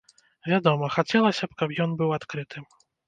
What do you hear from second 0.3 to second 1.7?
Вядома, хацелася б,